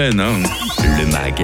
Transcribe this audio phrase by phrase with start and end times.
[0.00, 1.42] Le MAG,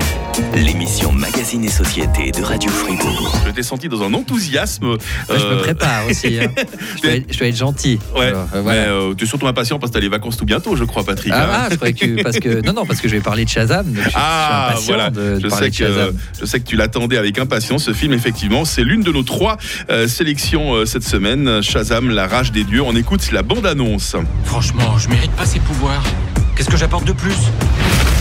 [0.54, 3.30] l'émission Magazine et Société de Radio Fribourg.
[3.44, 4.96] Je t'ai senti dans un enthousiasme.
[5.29, 6.38] je me euh, prépare aussi.
[6.40, 6.48] hein.
[6.96, 7.98] je, dois être, je dois être gentil.
[8.16, 10.46] Ouais, Alors, euh, mais euh, tu es surtout impatient parce que t'as les vacances tout
[10.46, 11.34] bientôt, je crois, Patrick.
[11.34, 11.46] hein.
[11.50, 13.50] Ah, ah, je croyais que parce que non non parce que je vais parler de
[13.50, 13.84] Shazam.
[13.92, 15.11] donc je, suis- Ah, je suis impatient voilà.
[15.11, 16.16] de, de je, sais que, Shazam.
[16.41, 17.84] je sais que tu l'attendais avec impatience.
[17.84, 19.59] Ce film, effectivement, c'est l'une de nos trois
[19.91, 21.61] euh, sélections euh, cette semaine.
[21.62, 22.80] Shazam, la rage des dieux.
[22.80, 24.16] On écoute la bande-annonce.
[24.45, 26.02] Franchement, je mérite pas ces pouvoirs.
[26.57, 27.34] Qu'est-ce que j'apporte de plus?
[27.34, 28.16] Ah.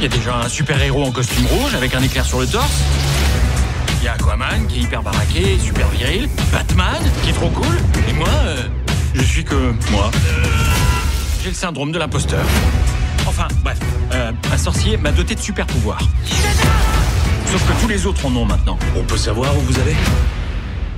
[0.00, 2.84] Il y a déjà un super-héros en costume rouge avec un éclair sur le torse.
[4.00, 6.28] Il y a Aquaman qui est hyper baraqué, super viril.
[6.52, 7.76] Batman qui est trop cool.
[8.08, 8.62] Et moi, euh,
[9.14, 10.12] je suis que moi.
[11.42, 12.44] J'ai le syndrome de l'imposteur.
[13.26, 13.78] Enfin, bref,
[14.12, 16.02] euh, un sorcier m'a doté de super-pouvoirs.
[17.50, 18.78] Sauf que tous les autres en ont maintenant.
[18.96, 19.96] On peut savoir où vous allez?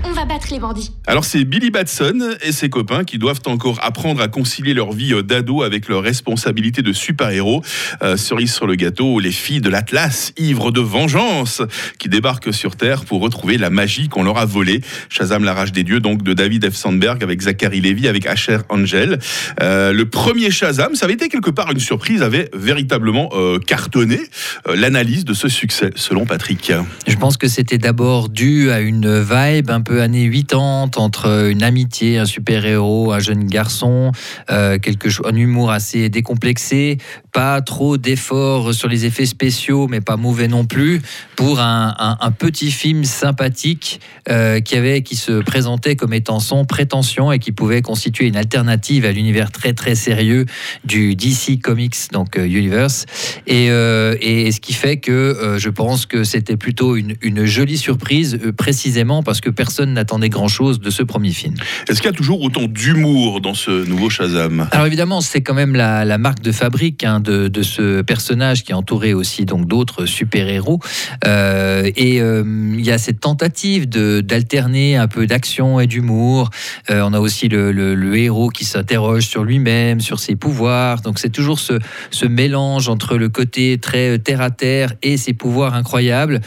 [0.04, 0.90] On va battre les bandits.
[1.06, 5.12] Alors, c'est Billy Batson et ses copains qui doivent encore apprendre à concilier leur vie
[5.12, 7.62] euh, d'ado avec leur responsabilité de super-héros.
[8.02, 11.62] Euh, cerise sur le gâteau, les filles de l'Atlas, ivres de vengeance,
[11.98, 14.80] qui débarquent sur Terre pour retrouver la magie qu'on leur a volée.
[15.08, 16.74] Shazam, la rage des dieux, donc de David F.
[16.74, 19.18] Sandberg avec Zachary Levy, avec Asher Angel.
[19.62, 24.20] Euh, le premier Shazam, ça avait été quelque part une surprise, avait véritablement euh, cartonné.
[24.68, 26.72] Euh, L'analyse de ce succès, selon Patrick.
[27.06, 31.62] Je pense que c'était d'abord dû à une vibe un peu années 80 entre une
[31.62, 34.12] amitié, un super-héros, un jeune garçon,
[34.50, 36.98] euh, quelque un humour assez décomplexé,
[37.32, 41.00] pas trop d'efforts sur les effets spéciaux, mais pas mauvais non plus,
[41.36, 41.90] pour un,
[42.38, 47.52] petit film sympathique euh, qui avait, qui se présentait comme étant sans prétention et qui
[47.52, 50.46] pouvait constituer une alternative à l'univers très très sérieux
[50.84, 53.06] du DC Comics, donc euh, Universe.
[53.46, 58.38] Et, euh, et ce qui fait que je pense que c'était plutôt une, jolie surprise,
[58.56, 61.54] précisément parce que personne n'attendait grand-chose de ce premier film.
[61.88, 64.68] Est-ce qu'il y a toujours autant d'humour dans ce nouveau Shazam?
[64.70, 68.64] Alors évidemment, c'est quand même la, la marque de fabrique hein, de, de ce personnage
[68.64, 70.80] qui est entouré aussi donc d'autres super-héros.
[71.26, 72.42] Euh, et euh,
[72.74, 76.50] il y a cette tentative de- d'alterner un peu d'action et d'humour.
[76.90, 81.00] Euh, on a aussi le, le- le héros qui s'interroge sur lui-même, sur ses pouvoirs.
[81.02, 81.78] Donc c'est toujours ce,
[82.10, 86.40] ce mélange entre le côté très terre à terre et ses pouvoirs incroyables.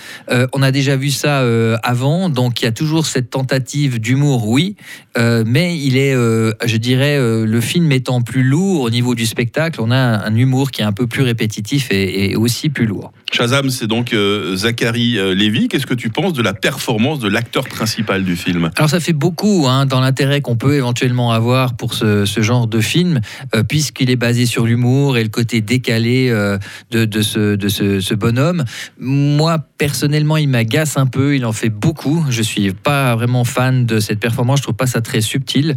[0.54, 1.44] On a déjà vu ça
[1.84, 4.76] avant, donc il y a toujours cette tentative d'humour, oui,
[5.18, 9.16] euh, mais il est, euh, je dirais, euh, le film étant plus lourd au niveau
[9.16, 12.86] du spectacle, on a un, humour qui est un peu plus répétitif et aussi plus
[12.86, 13.12] lourd.
[13.34, 15.68] Shazam, c'est donc euh, Zachary euh, Levy.
[15.68, 18.70] Qu'est-ce que tu penses de la performance de l'acteur principal du film?
[18.78, 22.80] Alors ça fait beaucoup hein, dans l'intérêt qu'on peut éventuellement avoir pour ce, genre de
[22.80, 23.22] film,
[23.56, 26.30] euh, puisqu'il est basé sur l'humour et le côté décalé
[26.92, 28.66] de, ce, bonhomme.
[29.00, 32.24] Moi, personnellement, il m'agace un peu, il en fait beaucoup.
[32.30, 35.76] Je suis pas vraiment fan de cette performance, je trouve pas ça très subtil.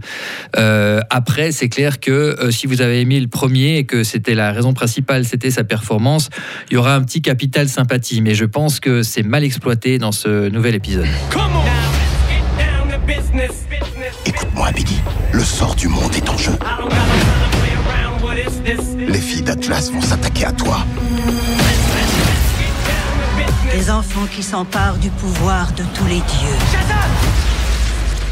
[0.52, 4.74] Après, c'est clair que si vous avez aimé le premier et que c'était la raison
[4.74, 6.28] principale, c'était sa performance,
[6.70, 10.12] il y aura un petit capital sympathie, mais je pense que c'est mal exploité dans
[10.12, 11.06] ce nouvel épisode.
[14.24, 15.00] Écoute-moi, Billy.
[15.32, 16.52] Le sort du monde est en jeu.
[18.98, 20.78] Les filles d'Atlas vont s'attaquer à toi.
[23.72, 26.58] Des enfants qui s'emparent du pouvoir de tous les dieux.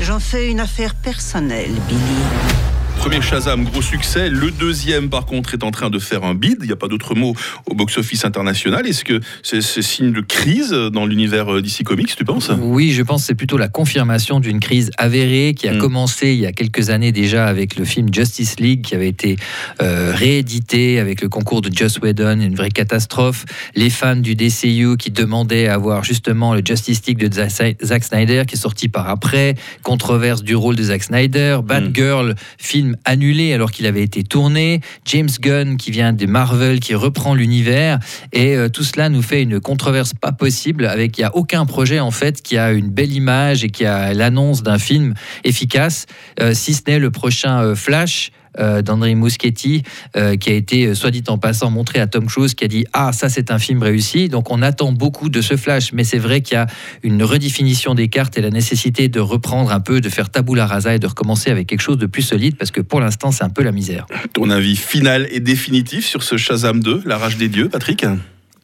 [0.01, 2.64] J'en fais une affaire personnelle, Billy.
[3.05, 4.31] Premier Shazam, gros succès.
[4.31, 6.57] Le deuxième, par contre, est en train de faire un bid.
[6.63, 7.35] Il n'y a pas d'autre mot
[7.67, 8.87] au box-office international.
[8.87, 12.51] Est-ce que c'est signe de crise dans l'univers euh, DC Comics, tu penses?
[12.59, 15.79] Oui, je pense que c'est plutôt la confirmation d'une crise avérée qui a Mm.
[15.81, 19.37] commencé il y a quelques années déjà avec le film Justice League qui avait été
[19.83, 23.45] euh, réédité avec le concours de Joss Whedon, une vraie catastrophe.
[23.75, 28.45] Les fans du DCU qui demandaient à voir justement le Justice League de Zack Snyder
[28.49, 33.71] qui est sorti par après, controverse du rôle de Zack Snyder, Batgirl, film annulé alors
[33.71, 37.99] qu'il avait été tourné, James Gunn qui vient de Marvel qui reprend l'univers
[38.33, 41.67] et euh, tout cela nous fait une controverse pas possible avec il n'y a aucun
[41.67, 46.07] projet en fait qui a une belle image et qui a l'annonce d'un film efficace,
[46.41, 48.31] euh, si ce n'est le prochain euh, Flash.
[48.59, 49.83] Euh, d'André Muschietti,
[50.17, 52.69] euh, qui a été, euh, soit dit en passant, montré à Tom Cruise, qui a
[52.69, 54.29] dit Ah, ça, c'est un film réussi.
[54.29, 55.93] Donc, on attend beaucoup de ce flash.
[55.93, 56.67] Mais c'est vrai qu'il y a
[57.03, 60.95] une redéfinition des cartes et la nécessité de reprendre un peu, de faire tabula rasa
[60.95, 63.51] et de recommencer avec quelque chose de plus solide, parce que pour l'instant, c'est un
[63.51, 64.07] peu la misère.
[64.33, 68.05] Ton avis final et définitif sur ce Shazam 2, La Rage des Dieux, Patrick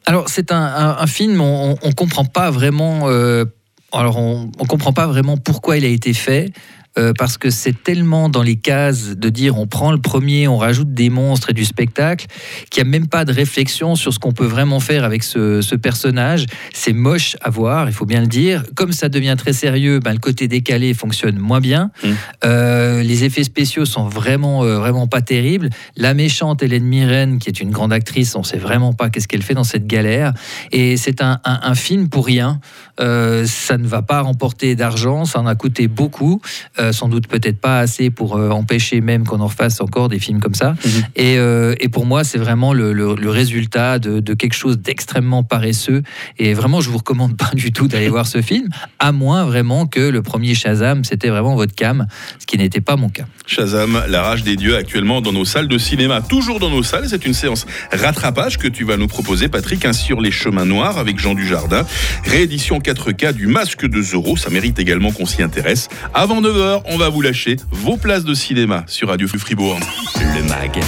[0.05, 3.09] Alors, c'est un, un- un film, on ne comprend pas vraiment.
[3.09, 3.45] euh,
[3.93, 6.51] alors, on ne comprend pas vraiment pourquoi il a été fait.
[6.97, 10.57] Euh, parce que c'est tellement dans les cases de dire on prend le premier, on
[10.57, 12.27] rajoute des monstres et du spectacle,
[12.69, 15.61] qu'il n'y a même pas de réflexion sur ce qu'on peut vraiment faire avec ce,
[15.61, 16.45] ce personnage.
[16.73, 18.63] C'est moche à voir, il faut bien le dire.
[18.75, 21.91] Comme ça devient très sérieux, ben, le côté décalé fonctionne moins bien.
[22.03, 22.07] Mm.
[22.45, 25.69] Euh, les effets spéciaux sont vraiment, euh, vraiment pas terribles.
[25.95, 29.43] La méchante Hélène Mirren, qui est une grande actrice, on sait vraiment pas qu'est-ce qu'elle
[29.43, 30.33] fait dans cette galère.
[30.71, 32.59] Et c'est un, un- un film pour rien.
[32.99, 36.39] Ça ne va pas remporter d'argent, ça en a coûté beaucoup,
[36.81, 40.17] Euh, sans doute peut-être pas assez pour euh, empêcher même qu'on en refasse encore des
[40.17, 40.71] films comme ça.
[40.83, 40.91] Mhm.
[41.15, 44.79] Et, euh, et pour moi, c'est vraiment le, le- le résultat de, de quelque chose
[44.79, 46.01] d'extrêmement paresseux.
[46.39, 49.85] Et vraiment, je vous recommande pas du tout d'aller voir ce film, à moins vraiment
[49.85, 52.07] que le premier Shazam, c'était vraiment votre cam,
[52.39, 53.25] ce qui n'était pas mon cas.
[53.45, 56.21] Shazam, la rage des dieux, actuellement dans nos salles de cinéma.
[56.21, 59.93] Toujours dans nos salles, c'est une séance rattrapage que tu vas nous proposer, Patrick, hein,
[59.93, 61.85] sur les chemins noirs avec Jean Dujardin.
[62.25, 65.89] Réédition 4K du Masque de Zorro, ça mérite également qu'on s'y intéresse.
[66.13, 69.77] Avant 9h, on va vous lâcher vos places de cinéma sur Radio Fribourg.
[70.19, 70.79] Le MAG,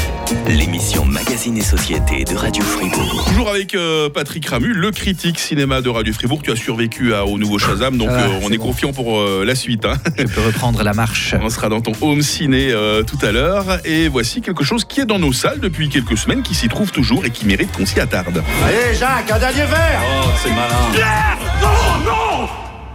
[0.47, 3.25] l'émission Magazine et Société de Radio Fribourg.
[3.27, 6.41] Toujours avec euh, Patrick Ramu, le critique cinéma de Radio Fribourg.
[6.43, 8.65] Tu as survécu à- au nouveau Shazam, donc Ah, euh, on est bon.
[8.67, 9.85] confiant pour euh, la suite.
[9.85, 9.97] hein.
[10.17, 11.35] Je peux reprendre la marche.
[11.41, 13.79] On sera dans ton home ciné euh, tout à l'heure.
[13.85, 16.91] Et voici quelque chose qui est dans nos salles depuis quelques semaines, qui s'y trouve
[16.91, 18.43] toujours et qui mérite qu'on s'y attarde.
[18.65, 21.03] Allez, Jacques, un dernier verre Oh, c'est malin.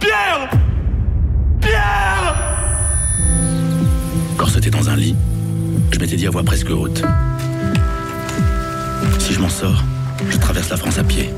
[0.01, 0.68] Quand
[4.49, 5.15] c'était dans un lit,
[5.91, 7.03] je m'étais dit à voix presque haute.
[9.19, 9.83] Si je m'en sors,
[10.29, 11.29] je traverse la France à pied.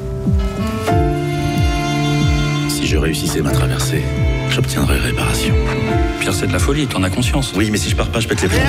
[2.69, 4.03] Si je réussissais ma traversée,
[4.49, 5.53] j'obtiendrais réparation.
[6.19, 7.53] Pierre, c'est de la folie, t'en as conscience.
[7.55, 8.59] Oui, mais si je pars pas, je pète les plombs.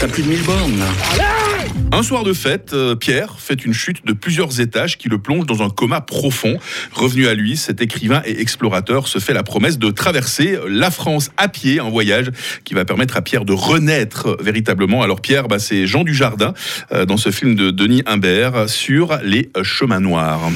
[0.00, 1.47] T'as plus de 1000 bornes, là.
[1.90, 5.46] Un soir de fête, euh, Pierre fait une chute de plusieurs étages qui le plonge
[5.46, 6.58] dans un coma profond.
[6.92, 11.30] Revenu à lui, cet écrivain et explorateur se fait la promesse de traverser la France
[11.36, 12.30] à pied, un voyage
[12.64, 15.02] qui va permettre à Pierre de renaître véritablement.
[15.02, 16.54] Alors Pierre, bah, c'est Jean Dujardin
[16.92, 20.50] euh, dans ce film de Denis Imbert sur les chemins noirs.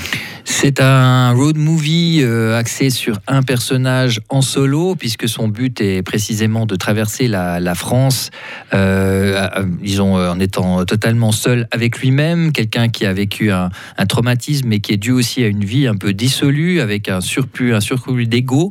[0.65, 6.03] C'est un road movie euh, axé sur un personnage en solo, puisque son but est
[6.03, 8.31] précisément de traverser la, France,
[8.73, 9.49] euh,
[9.83, 13.71] disons, euh, en étant totalement seul avec lui-même, quelqu'un qui a vécu un,
[14.09, 17.75] traumatisme, mais qui est dû aussi à une vie un peu dissolue, avec un surplus,
[17.75, 18.71] un surplus d'ego,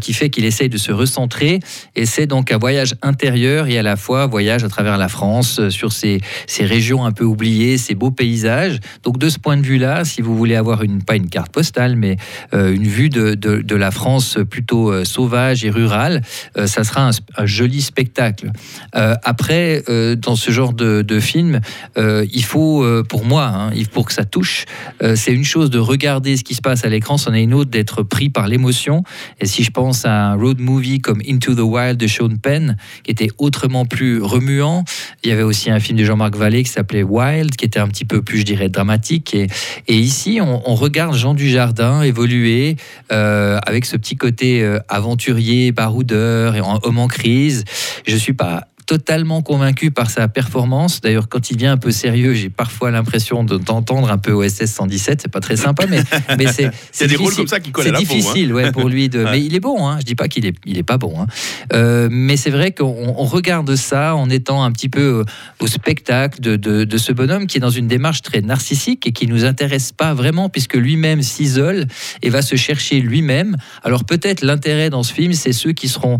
[0.00, 1.60] qui fait qu'il essaye de se recentrer.
[1.94, 5.68] Et c'est donc un voyage intérieur et à la fois voyage à travers la France,
[5.68, 8.80] sur ces, ces régions un peu oubliées, ces beaux paysages.
[9.04, 11.96] Donc de ce point de vue-là, si vous voulez avoir une pas une carte postale,
[11.96, 12.16] mais
[12.54, 16.22] euh, une vue de, de- la France plutôt euh, sauvage et rurale,
[16.58, 18.50] euh, ça sera un, joli spectacle.
[18.92, 19.82] Après,
[20.16, 21.60] dans ce genre de, de film,
[21.96, 24.66] il faut, pour moi, hein, pour que ça touche,
[25.14, 27.70] c'est une chose de regarder ce qui se passe à l'écran, c'en est une autre
[27.70, 29.02] d'être pris par l'émotion.
[29.40, 32.76] Et si je pense à un road movie comme Into the Wild de Sean Penn,
[33.02, 34.84] qui était autrement plus remuant,
[35.22, 37.88] il y avait aussi un film de Jean-Marc Vallée qui s'appelait Wild, qui était un
[37.88, 39.34] petit peu plus, je dirais, dramatique.
[39.34, 39.48] Et,
[39.88, 42.76] ici, on regarde Jean Dujardin évoluer
[43.12, 47.64] euh, avec ce petit côté euh, aventurier, baroudeur et homme en crise.
[48.06, 51.00] Je suis pas totalement convaincu par sa performance.
[51.00, 54.64] D'ailleurs, quand il devient un peu sérieux, j'ai parfois l'impression de t'entendre un peu OSS
[54.66, 55.20] 117.
[55.22, 56.00] C'est pas très sympa, mais,
[56.36, 56.46] mais
[56.90, 58.04] c'est des rôles comme ça qui collent à la peau.
[58.12, 58.16] hein.
[58.16, 59.08] difficile, ouais, pour lui.
[59.08, 59.22] De...
[59.30, 59.86] Mais il est bon.
[59.88, 59.98] Hein.
[60.00, 61.20] Je dis pas qu'il est, il est pas bon.
[61.22, 61.26] hein.
[61.72, 65.24] Euh, mais c'est vrai qu'on on regarde ça en étant un petit peu
[65.60, 69.12] au spectacle de, de- de ce bonhomme qui est dans une démarche très narcissique et
[69.12, 71.86] qui nous intéresse pas vraiment puisque lui-même s'isole
[72.22, 73.56] et va se chercher lui-même.
[73.84, 76.18] Alors peut-être l'intérêt dans ce film, c'est ceux qui seront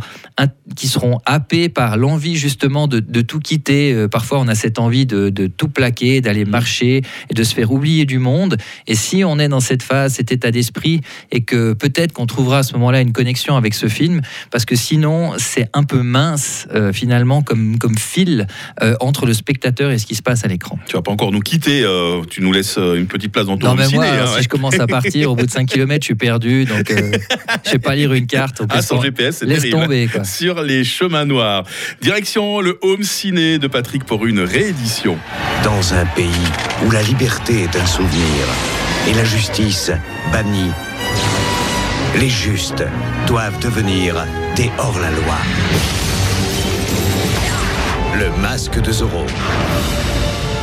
[0.76, 3.92] qui seront happés par l'envie justement de, de tout quitter.
[3.92, 7.54] Euh, parfois, on a cette envie de, de tout plaquer, d'aller marcher et de se
[7.54, 8.56] faire oublier du monde.
[8.86, 12.58] Et si on est dans cette phase, cet état d'esprit, et que peut-être qu'on trouvera
[12.58, 14.20] à ce moment-là une connexion avec ce film,
[14.50, 18.46] parce que sinon, c'est un peu mince euh, finalement comme, comme fil
[18.82, 20.78] euh, entre le spectateur et ce qui se passe à l'écran.
[20.86, 23.68] Tu vas pas encore nous quitter, euh, tu nous laisses une petite place dans ton
[23.68, 23.96] Non, mais ciné.
[23.96, 24.36] moi, hein, ouais.
[24.38, 26.92] si je commence à partir, au bout de 5 km, je suis perdu, donc
[27.64, 28.62] je sais pas lire une carte.
[28.68, 29.80] Ah, laisse sans GPS, c'est Laisse terrible.
[29.82, 30.24] tomber, quoi.
[30.24, 31.64] Sur les chemins noirs.
[32.02, 35.16] Direction le home ciné de Patrick pour une réédition.
[35.62, 36.48] Dans un pays
[36.84, 38.44] où la liberté est un souvenir
[39.08, 39.92] et la justice
[40.32, 40.72] bannie,
[42.18, 42.84] les justes
[43.28, 44.26] doivent devenir
[44.56, 45.36] des hors-la-loi.
[48.18, 49.26] Le masque de Zorro.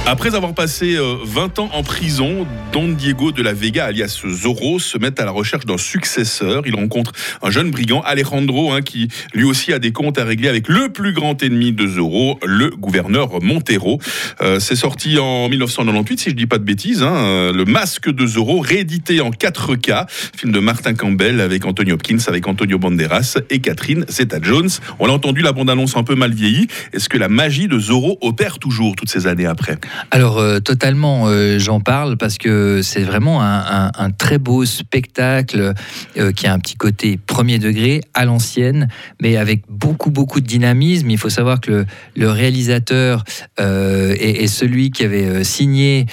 [0.10, 4.80] Après avoir passé euh, 20 ans en prison, Don Diego de la Vega, alias Zorro,
[4.80, 6.64] se met à la recherche d'un successeur.
[6.66, 7.12] Il rencontre
[7.44, 10.88] un jeune brigand, Alejandro, hein, qui lui aussi a des comptes à régler avec le
[10.94, 14.00] plus grand ennemi de Zorro, le gouverneur Montero.
[14.40, 17.04] Euh, C'est sorti en 1998, si je dis pas de bêtises.
[17.04, 20.06] hein, euh, le Masque de Zorro, réédité en 4K,
[20.38, 24.70] film de Martin Campbell avec Anthony Hopkins, avec Antonio Banderas et Catherine Zeta-Jones.
[25.00, 26.68] On l'a entendu, la bande-annonce un peu mal vieillie.
[26.94, 29.78] Est-ce que la magie de Zorro opère toujours toutes ces années après?
[30.12, 34.66] Alors euh, totalement, euh, j'en parle parce que c'est vraiment un, un- un très beau
[34.66, 35.74] spectacle
[36.18, 38.88] euh, qui a un petit côté premier degré à l'ancienne,
[39.22, 41.10] mais avec beaucoup beaucoup de dynamisme.
[41.10, 41.86] Il faut savoir que le,
[42.16, 43.24] le réalisateur
[43.58, 46.06] est, est celui qui avait signé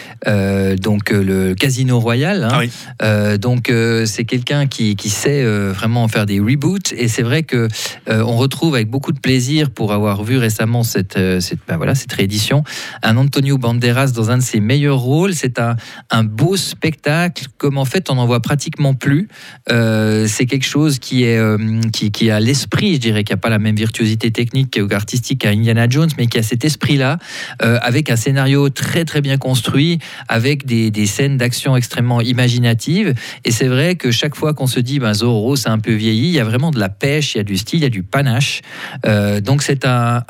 [0.80, 2.44] donc le Casino Royal.
[2.44, 2.48] hein.
[2.52, 3.38] Ah oui.
[3.38, 3.72] Donc
[4.06, 7.68] c'est quelqu'un qui, qui sait vraiment faire des reboots et c'est vrai que
[8.08, 12.12] on retrouve avec beaucoup de plaisir pour avoir vu récemment cette cette, ben voilà cette
[12.12, 12.64] réédition
[13.02, 15.33] un Antonio Banderas dans un de ses meilleurs rôles.
[15.33, 19.28] C'est un, beau spectacle, comme en fait on n'en voit pratiquement plus.
[19.71, 23.49] Euh, c'est quelque chose qui est euh, qui, a l'esprit, je dirais, qui n'a pas
[23.49, 27.16] la même virtuosité technique ou artistique qu'à Indiana Jones, mais qui a cet esprit-là,
[27.62, 33.14] euh, avec un scénario très très bien construit, avec des, scènes d'action extrêmement imaginatives.
[33.47, 36.28] Et c'est vrai que chaque fois qu'on se dit, ben, Zorro, c'est un peu vieilli,
[36.28, 37.90] il y a vraiment de la pêche, il y a du style, il y a
[37.90, 38.61] du panache.
[39.42, 40.23] Donc c'est un,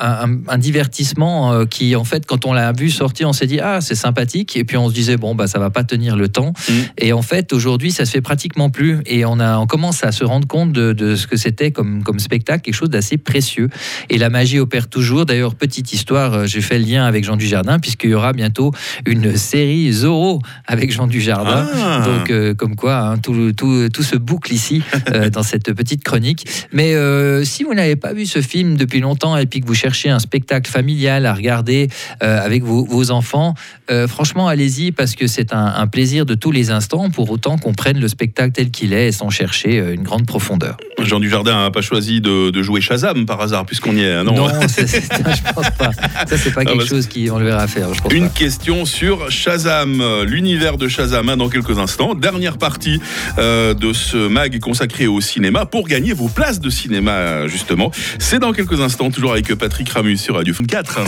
[0.59, 4.57] divertissement qui, en fait, quand on l'a vu sortir, on s'est dit ah c'est sympathique,
[4.57, 6.53] et puis on se disait bon bah ça va pas tenir le temps.
[6.69, 6.73] Mm.
[6.99, 10.13] Et en fait aujourd'hui ça se fait pratiquement plus, et on a on commence à
[10.13, 13.69] se rendre compte de, de ce que c'était comme comme spectacle, quelque chose d'assez précieux.
[14.11, 15.27] Et la magie opère toujours.
[15.27, 18.73] D'ailleurs petite histoire, euh, j'ai fait le lien avec Jean Dujardin puisqu'il y aura bientôt
[19.07, 21.67] une série Zorro avec Jean Dujardin.
[21.75, 22.03] Ah.
[22.05, 26.03] Donc euh, comme quoi hein, tout, tout, tout se boucle ici euh, dans cette petite
[26.03, 26.47] chronique.
[26.73, 29.75] Mais euh, si vous n'avez pas vu ce film depuis longtemps et puis que vous
[29.75, 31.89] cherchez un spectacle familial à regarder
[32.21, 33.55] avec vos, vos enfants,
[33.91, 37.57] euh, franchement allez-y parce que c'est un, un plaisir de tous les instants pour autant
[37.57, 40.77] qu'on prenne le spectacle tel qu'il est et sans chercher euh, une grande profondeur.
[41.03, 44.13] Jean Dujardin n'a pas choisi de, de jouer Shazam par hasard, puisqu'on y est.
[44.13, 45.91] hein, Non, c'est- c'est- je pense pas.
[46.27, 47.93] Ça c'est pas Ah, quelque parce- chose qu'on le verra faire.
[47.95, 48.35] Je pense Une pas.
[48.35, 52.15] question sur Shazam, euh, l'univers de Shazam hein, dans quelques instants.
[52.15, 53.01] Dernière partie
[53.39, 57.91] euh, de ce mag consacré au cinéma pour gagner vos places de cinéma justement.
[58.19, 61.01] C'est dans quelques instants, toujours avec Patrick Ramus sur Radio Fun 4.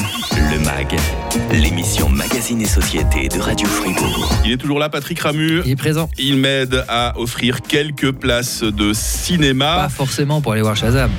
[0.53, 0.97] Le MAG,
[1.53, 4.31] l'émission Magazine et Société de Radio Fribourg.
[4.45, 5.63] Il est toujours là, Patrick Ramus.
[5.65, 6.09] Il est présent.
[6.19, 9.77] Il m'aide à offrir quelques places de cinéma.
[9.77, 11.11] Pas forcément pour aller voir Shazam.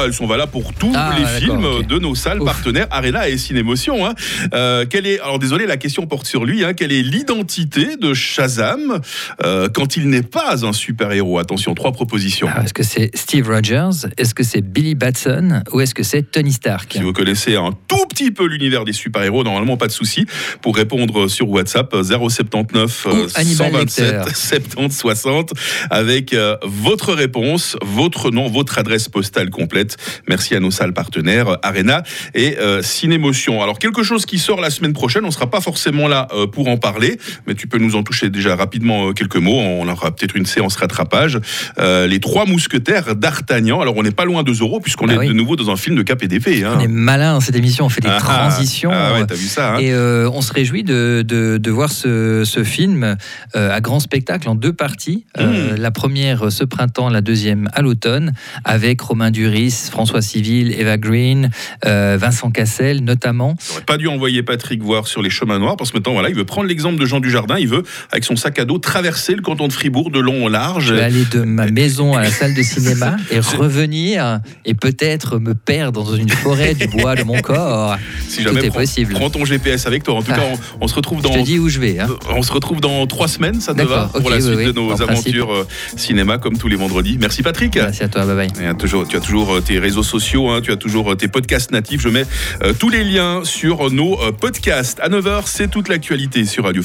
[0.00, 2.46] Ah, elles sont valables pour tous Ah, les films de nos salles Ouf.
[2.46, 4.06] partenaires Arena et Cinémotion.
[4.06, 4.14] Hein.
[4.54, 6.64] Euh, quelle est, alors désolé, la question porte sur lui.
[6.64, 9.00] Hein, quelle est l'identité de Shazam
[9.44, 11.38] euh, quand il n'est pas un super-héros?
[11.38, 12.48] Attention, trois propositions.
[12.48, 14.08] Alors, Est-ce que c'est Steve Rogers?
[14.16, 15.62] Est-ce que c'est Billy Batson?
[15.72, 16.92] Ou est-ce que c'est Tony Stark?
[16.94, 20.26] Si vous connaissez un tout petit peu l'univers des super-héros, normalement pas de souci
[20.62, 24.34] pour répondre sur WhatsApp euh, 079 Ou euh, Hannibal 127 Lecter.
[24.34, 25.52] 70 60
[25.90, 29.89] avec euh, votre réponse, votre nom, votre adresse postale complète.
[30.28, 32.02] Merci à nos salles partenaires Arena
[32.34, 33.62] et euh, Cinémotion.
[33.62, 36.68] Alors quelque chose qui sort la semaine prochaine, on sera pas forcément là euh, pour
[36.68, 39.58] en parler, mais tu peux nous en toucher déjà rapidement euh, quelques mots.
[39.58, 41.38] On aura peut-être une séance rattrapage.
[41.78, 43.80] Euh, les trois mousquetaires d'Artagnan.
[43.80, 45.28] Alors on n'est pas loin de Zorro puisqu'on Ah est oui.
[45.28, 46.64] de nouveau dans un film de KPDP.
[46.64, 46.74] Hein.
[46.76, 48.90] On est malin dans cette émission, on fait des Ah, transitions.
[48.92, 52.42] Ah ouais, t'as vu ça hein Et on se réjouit de, de, de voir ce,
[52.44, 53.16] ce film
[53.54, 55.24] à grand spectacle en deux parties.
[55.38, 55.42] Mmh.
[55.42, 58.32] Euh, la première ce printemps, la deuxième à l'automne,
[58.64, 61.50] avec Romain Duris, François Civil, Eva Green,
[61.86, 63.56] euh, Vincent Cassel notamment.
[63.68, 66.34] J'aurais pas dû envoyer Patrick voir sur les chemins noirs parce que maintenant voilà, il
[66.34, 67.82] veut prendre l'exemple de Jean Dujardin, il veut
[68.12, 70.86] avec son sac à dos traverser le canton de Fribourg de long en large.
[70.88, 75.38] Je vais aller de ma maison à la salle de cinéma et revenir et peut-être
[75.38, 77.96] me perdre dans une forêt du bois de mon corps.
[78.28, 79.14] si tout jamais est prends, possible.
[79.14, 80.14] prends ton GPS avec toi.
[80.16, 80.38] En tout Ah.
[80.38, 80.44] cas,
[80.80, 81.98] on, on se retrouve Je dans te dis où je vais.
[82.00, 82.08] hein.
[82.34, 84.88] on se retrouve dans trois semaines, ça te va pour la suite oui, de nos
[84.88, 85.08] principe.
[85.10, 87.16] aventures euh, cinéma comme tous les vendredis.
[87.20, 87.76] Merci Patrick.
[87.76, 88.62] Merci à toi, bye bye.
[88.62, 91.14] Et, euh, toujours, tu as toujours euh, tes réseaux sociaux, hein, tu as toujours euh,
[91.14, 92.00] tes podcasts natifs.
[92.00, 92.24] Je mets
[92.62, 95.00] euh, tous les liens sur nos euh, podcasts.
[95.00, 96.78] À 9h, c'est toute l'actualité sur Radio.